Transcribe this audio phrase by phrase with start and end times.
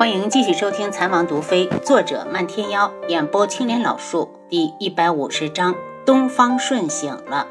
[0.00, 5.74] 欢迎继续收听《残王毒妃》，作者漫天妖，演播青莲老树，第一百五十章：
[6.06, 7.46] 东方顺醒了。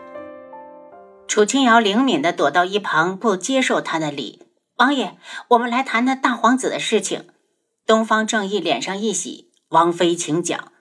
[1.28, 4.48] 楚清瑶灵敏的躲到一旁，不接受他的礼。
[4.78, 5.16] 王爷，
[5.50, 7.28] 我们来谈谈大皇子的事情。
[7.85, 10.72] 东方正义脸上一喜，王妃请讲。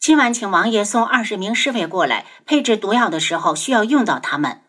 [0.00, 4.62] 今晚请王爷送二十名侍卫过来，配置毒药的时候需要用到他们。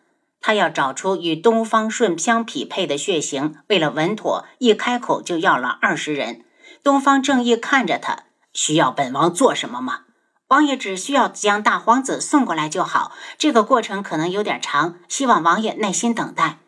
[0.46, 6.44] 他要找出与东方顺相匹配的血型，为了稳妥，一开口就要了二十人。
[6.82, 10.00] 东方正义看着他，需要本王做什么吗？
[10.48, 13.12] 王爷只需要将大皇子送过来就好。
[13.38, 16.58] 这个过程可能有点长，希望王爷耐心等待。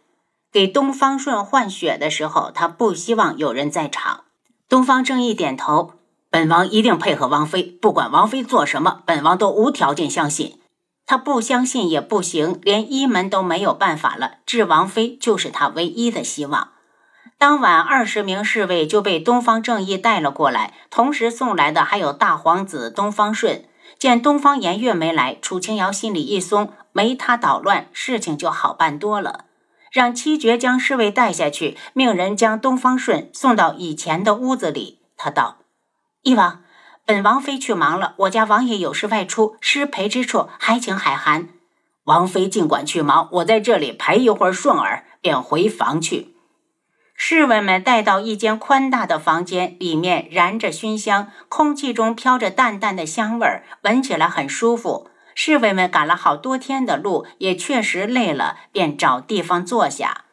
[0.51, 4.25] 给东方顺换血的时候，他不希望有人在场。
[4.71, 5.93] 东方正义点头，
[6.31, 10.59] 本王一定配合王妃，不管王妃做什么，本王都无条件相信。
[11.07, 14.39] 他不相信也不行，连一门都没有办法了。
[14.45, 16.71] 治王妃就是他唯一的希望。
[17.39, 23.65] 当晚，二十名侍卫就被东方正义带了过来，同时送来的还有大皇子东方顺。
[23.99, 29.45] 见东方颜月没来，楚清瑶心里一松，没他捣乱，事情就好办多了。
[29.93, 34.99] 让七绝将侍卫带下去，命人将东方顺送到以前的屋子里。
[35.17, 35.59] 他道
[36.23, 36.63] ：“一王。”
[37.07, 41.51] 本王妃去忙了，我家王爷有事外出，失陪之处，还请海涵。
[42.03, 46.35] 王妃尽管去忙，我在这里陪一会儿顺儿，便回房去。
[47.15, 55.09] 侍卫们带到一间宽大的房间，里面燃着熏香，空气中飘着淡淡的香味儿，闻起来很舒服。
[55.37, 60.25] 侍卫们赶了好多天的路，也确实累了，便找地方坐下。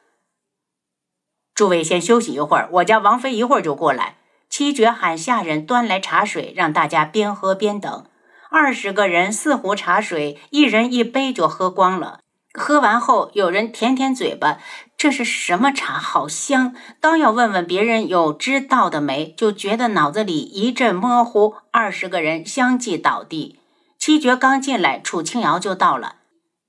[1.53, 4.15] 诸位先休息一会儿，我家王妃一会儿就过来。
[4.55, 8.05] 七绝喊下人端来茶水，让大家边喝边等。
[8.51, 12.19] 二十个人四壶茶水，一人一杯就喝光了。
[12.53, 14.59] 喝完后，有人舔舔嘴巴，
[14.95, 15.93] 这是什么茶？
[15.93, 16.75] 好香！
[17.01, 21.55] 刚要问问别人有知道的没，就觉得脑子里一阵模糊。
[21.71, 23.59] 二十个人相继倒地。
[23.97, 26.17] 七绝刚进来，楚清瑶就到了，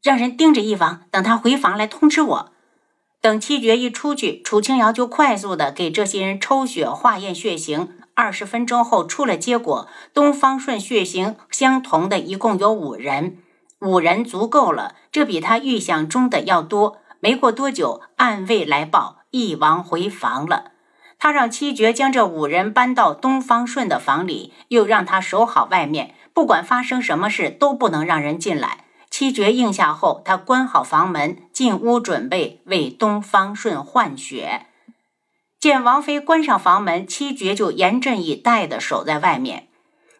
[0.02, 2.53] 让人盯着一王，等他回房来通知我。
[3.24, 7.88] 等七绝一出去，楚清瑶就快速的给这些人抽血化验血型。
[8.12, 13.38] 二十分钟后出了结果，东方顺血型相同的一共有五人，
[13.80, 16.98] 五人足够了，这比他预想中的要多。
[17.20, 20.72] 没过多久，暗卫来报，翼王回房了。
[21.18, 28.83] 他让七绝将这五人搬到东方顺的房里，又让他守好外面，不管发生什么事都不能让人进来。
[29.16, 34.66] 七绝应下后，他关好房门，进屋准备为东方顺换血。
[35.60, 39.68] 见王妃关上房门，七绝就严阵以待地守在外面。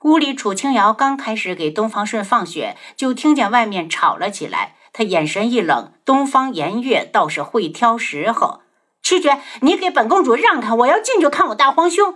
[0.02, 4.76] 屋里，楚清瑶刚开始给东方顺放血，就听见外面吵了起来。
[4.92, 8.60] 他眼神一冷，东方颜月倒是会挑时候。
[9.02, 12.14] 七绝，你给本公主让开，我要进去看我大皇兄。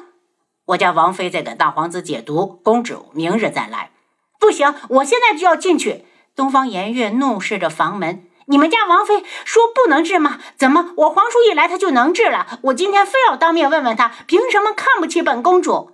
[0.67, 3.91] 我家王妃在给大皇子解毒，公主明日再来。
[4.39, 6.05] 不行，我现在就要进去。
[6.39, 10.39] 东方颜月怒视着房门：“你们家王妃说不能治吗？
[10.57, 12.61] 怎么我皇叔一来，他就能治了？
[12.63, 15.91] 我今天非要当面问问他，凭什么看不起本公主？”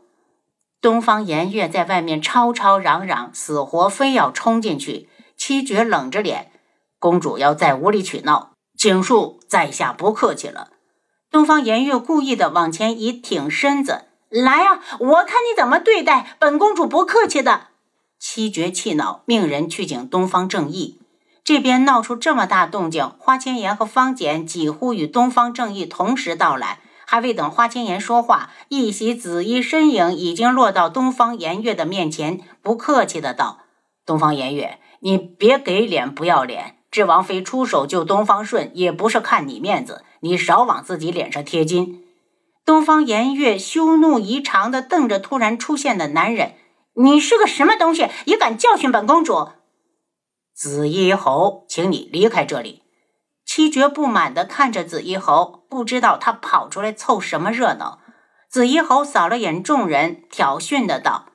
[0.82, 5.08] 东方颜月在外面吵吵嚷嚷，死活非要冲进去。
[5.38, 6.52] 七绝冷着脸
[7.00, 10.72] ：“公主要在屋里取闹，请恕在下不客气了。”
[11.32, 17.68] 东方颜月故意的往前一挺身子：“来啊，我看你怎么对待本公主不客气的。”
[18.26, 20.98] 七绝气恼，命人去请东方正义。
[21.44, 26.78] 这边闹出这么大动静，花千颜和方简几乎与东方正义同时到来。
[27.04, 33.58] 还未等花千颜说话，一袭紫衣身影已经落到东方颜月的面前，不客气的道
[34.06, 36.76] ：“东方颜月，你别给脸不要脸。
[36.90, 42.02] 智王妃出手救东方顺，也不是看你面子，你少往自己脸上贴金。”
[42.64, 46.54] 东方颜月羞怒异常的瞪着突然出现的男人。
[46.94, 49.50] 你是个什么东西，也敢教训本公主？
[50.54, 52.82] 紫衣侯，请你离开这里。
[53.44, 57.98] 七绝不满地看着紫衣侯，不知道他跑出来凑什么热闹。
[58.48, 61.26] 紫衣侯扫了眼众人，挑衅的道：“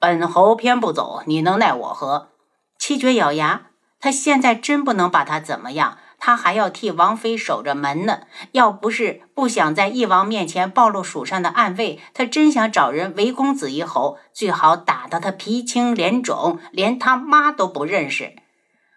[0.00, 2.32] 本侯偏不走，你能奈我何？”
[2.76, 3.70] 七绝咬牙，
[4.00, 5.98] 他现在真不能把他怎么样。
[6.18, 8.20] 他还要替王妃守着门呢。
[8.52, 18.34] 要不是不想在翼王面前暴露蜀上的暗卫，他真想找人围攻紫衣侯，最好打得他皮青脸肿，连他妈都不认识。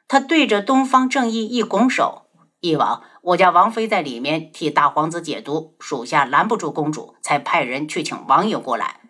[0.07, 2.23] 他对着东方正义一拱手
[2.61, 9.01] ：“翼王，我家王妃在里面替大皇子解毒，属下拦不住公主，才派人去请王爷过来。”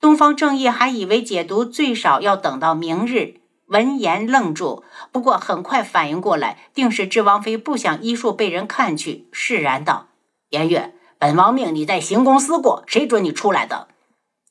[0.00, 3.40] 东方正义还以为解毒最少要等到明日。
[3.66, 10.08] 闻言愣住，不过很快反应过来，定是智王妃不想医术被人看去，释然道
[10.50, 13.88] ：“颜月，本王命你在行宫思过，谁准你出来的？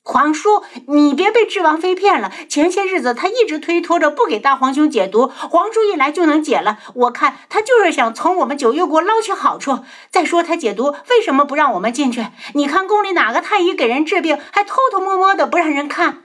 [0.05, 2.29] 皇叔，你别被智王妃骗了。
[2.49, 6.79] 前些日子他一直推脱着不给大皇兄解毒，皇叔一来就能解了。
[6.95, 9.79] 我看他就是想从我们九月国捞取好处。
[10.09, 12.25] 再说他解毒为什么不让我们进去？
[12.55, 16.23] 你看宫里哪个太医给人治病还偷偷摸摸的不让人看？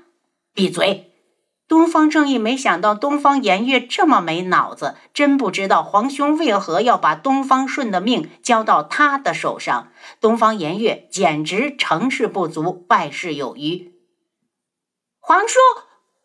[0.53, 1.13] 闭嘴！
[1.69, 9.93] 东方正义没想到东方颜月这么没脑子，真不知道皇兄为何要把东方顺的命交到他的手上。
[10.19, 13.93] 东方颜月简直成事不足败事有余。
[15.21, 15.59] 皇叔，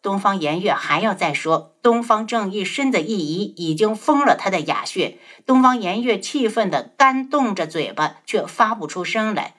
[0.01, 5.17] 东方颜月还要再说，东方正义身子一移，已经封了他的哑穴。
[5.45, 9.55] 东方颜月气愤的干动着嘴巴，却发不出声来。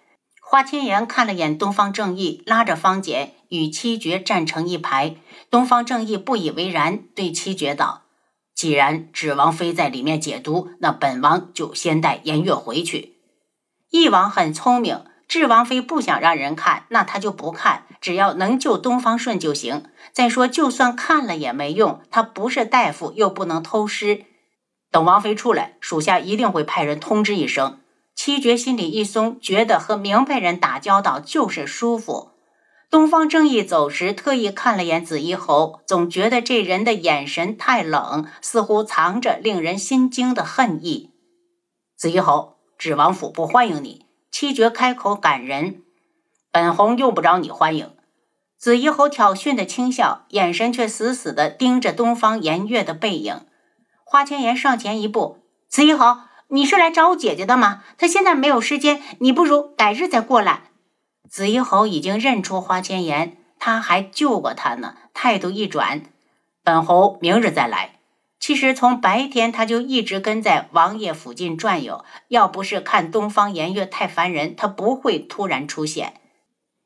[0.55, 5.17] 花千颜看了眼东方正义，拉着方简与七绝站成一排。
[5.51, 8.03] 东方正义不以为然，对七绝道
[8.55, 13.17] ：“既然智王妃在里面解毒，那本王就先带颜月回去。”
[13.91, 19.83] 翼王很聪明，智王妃不想让人看，那他就不看，只要能救东方顺就行。
[20.13, 24.25] 再说，就算看了也没用，他不是大夫，又不能偷师。
[24.93, 27.81] 等王妃出来，属下一定会派人通知一声。
[28.15, 32.31] 七绝心里一松，觉得和明白人打交道就是舒服。
[32.91, 41.11] 东方正义走时，特意看了眼紫衣侯，总觉得这人的眼神太冷，似乎藏着令人心惊的恨意。
[41.97, 44.07] 紫衣侯，指王府不欢迎你。
[44.31, 45.83] 七绝开口赶人，
[46.53, 47.91] 本红用不着你欢迎。
[48.59, 53.43] 紫衣侯挑衅的轻笑，眼神却死死地盯着东方颜月的背影。
[54.05, 55.39] 花千颜上前一步，
[55.69, 56.17] 紫衣侯，
[56.49, 57.83] 你是来找我姐姐的吗？
[57.99, 60.65] 她现在没有时间，你不如改日再过来。
[61.29, 64.95] 紫衣侯已经认出花千颜，他还救过他呢。
[65.13, 66.03] 态度一转，
[66.63, 67.93] 本侯明日再来。
[68.39, 76.15] 其实从白天他就一直跟在王爷附近转悠，要不是看东方颜月太烦人，他不会突然出现。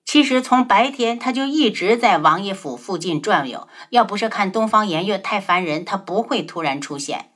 [0.05, 7.28] 其实从白天他就一直在王爷府附近转悠，要不是看东方颜月太烦人，他不会突然出现。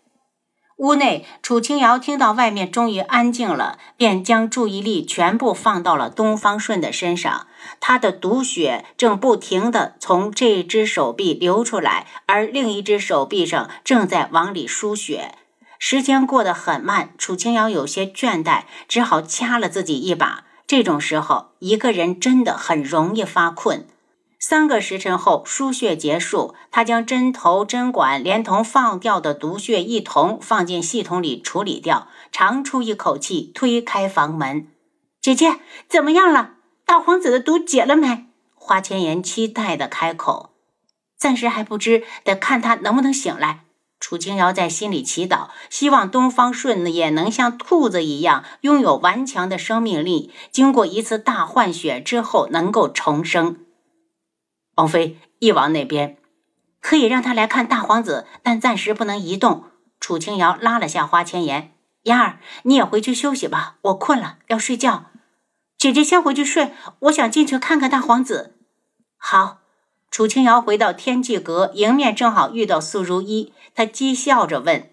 [0.76, 7.46] 屋内，楚清瑶听到外面终于安静了，便将注意力全部放到了东方顺的身上。
[7.78, 15.36] 他的毒血正不停地从这只手臂流出来，而另一只手臂上正在往里输血。
[15.78, 20.44] 时间过得很慢，楚清瑶有些倦怠，只好掐了自己一把。
[20.66, 23.86] 这种时候，一个人真的很容易发困。
[24.44, 26.56] 三个时辰后，输血结束。
[26.72, 34.66] 他将针头、针管连同放掉的毒血一同放进系统里处理掉，长出一口气，推开房门
[35.22, 36.54] ：“姐姐，怎么样了？
[36.84, 40.50] 大皇子的毒解了没？”花千颜期待的开口
[41.16, 43.60] ：“暂时还不知，得看他能不能醒来。”
[44.00, 53.58] 楚清瑶在心里祈祷，希望东方顺也能像兔子一样拥有顽强的生命力，经过一次大换血之后能够重生。
[54.74, 56.16] 王妃，翼王那边
[56.80, 59.64] 可以让他来看大皇子，但暂时不能移动。
[60.00, 61.72] 楚清瑶拉了下花千颜，
[62.02, 65.06] 妍儿，你也回去休息吧，我困了，要睡觉。
[65.78, 68.56] 姐姐先回去睡，我想进去看看大皇子。
[69.16, 69.58] 好。
[70.10, 74.90] 楚清瑶回到天际阁，迎面正好遇到素如一，她讥笑着问：“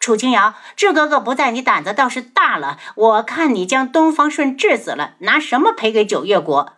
[0.00, 2.78] 楚清瑶，智哥哥不在，你胆子倒是大了。
[2.94, 6.72] 我看你将东方顺治死了，拿什么赔给九月国？”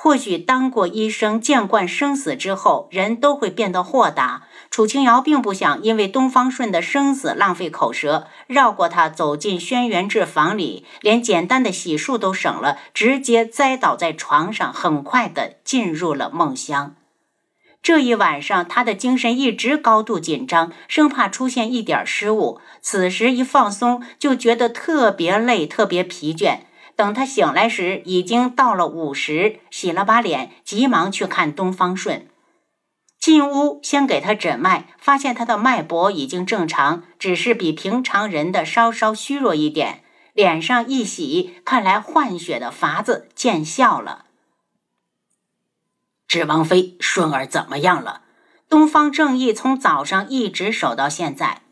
[0.00, 4.44] 或许当过医生、见惯生死之后，人都会变得豁达。
[4.70, 16.94] 楚清瑶并不想因为东方顺的生死浪费口舌，绕过他走进轩辕志房里，连简单的洗漱都省了，直接栽倒在床上，很快的进入了梦乡。
[17.82, 22.60] 这一晚上，他的精神一直高度紧张，生怕出现一点失误。
[22.80, 26.60] 此时一放松，就觉得特别累，特别疲倦。
[26.98, 32.26] 等他醒来时，已经到了午时，洗了把脸，急忙去看东方顺。
[33.20, 40.02] 进屋先给他诊脉，发现他的脉搏已经正常，只是比平常人的稍稍虚弱一点。
[40.32, 44.24] 脸上一喜，看来换血的法子见效了。
[46.26, 48.22] 指王妃，顺儿怎么样了？
[48.68, 51.62] 东方正义从早上一直守到现在，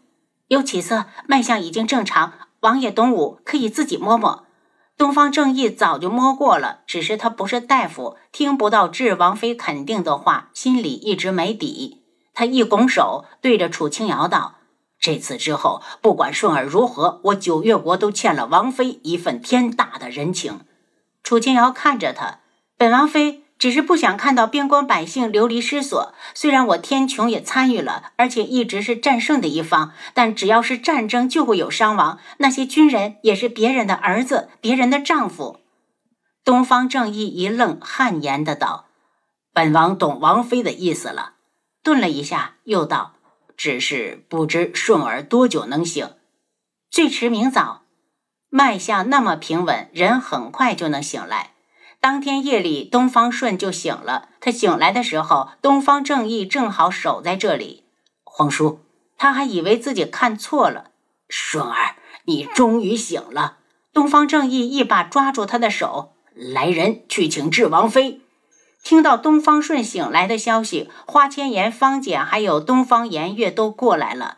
[0.47, 2.35] 有起色，脉象已经正常。
[2.61, 4.46] 王爷东武可以自己摸摸。
[4.99, 12.03] 东方正义早就摸过了，只是他不是大夫，听不到智王妃肯定的话，心里一直没底。
[12.33, 14.57] 他一拱手，对着楚青瑶道
[14.99, 20.61] ：“这次之后，不管顺儿如何，我九月国都欠了王妃一份天大的人情。”
[21.23, 22.41] 楚青瑶看着他，
[22.79, 26.15] 本王妃只是不想看到边关百姓流离失所。
[26.35, 32.19] 虽然我天穹也参与了，而且一直是战胜的一方，但只要是战争，就会有伤亡。
[32.39, 35.61] 那些军人也是别人的儿子，别人的丈夫。
[36.45, 38.85] 东方正义一愣，汗颜的道
[39.53, 41.33] ：“本王懂王妃的意思了。”
[41.83, 43.15] 顿了一下，又道
[43.57, 46.11] ：“只是不知顺儿多久能醒？
[46.91, 47.83] 最迟明早。
[48.49, 51.53] 脉象那么平稳，人很快就能醒来。”
[52.01, 54.29] 当天夜里，东方顺就醒了。
[54.41, 57.85] 他醒来的时候，东方正义正好守在这里。
[58.25, 58.81] 皇叔，
[59.19, 60.91] 他还以为自己看错了。
[61.29, 63.59] 顺儿，你终于醒了。
[63.93, 68.21] 东方正义一把抓住他的手，来人，去请智王妃。
[68.85, 74.37] 听到东方顺醒来的消息，花千颜、方简还有东方颜月都过来了。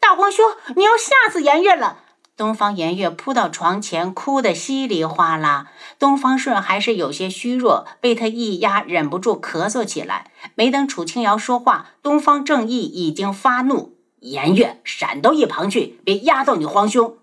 [0.00, 2.04] 大皇兄，你要吓死颜月了！
[2.38, 5.72] 东方颜月扑到床前，哭得稀里哗啦。
[5.98, 10.30] 东方顺还是有些虚弱，被他一压，忍不住咳嗽起来。
[10.54, 17.16] 没等楚清瑶说话，东方正义已经发怒：“颜月，闪到一旁去，别压到你皇兄！”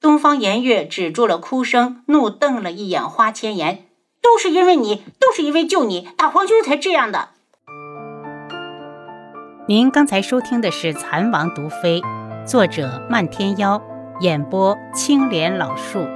[0.00, 3.86] 东方颜月止住了哭声，怒瞪了一眼花千颜
[4.22, 7.30] ：“都是因为你，都是因为救你，大皇兄才这样的。”
[9.66, 12.00] 您刚才收听的是《蚕王毒妃》，
[12.46, 13.82] 作者漫天妖。
[14.20, 16.06] 演播：青莲老树。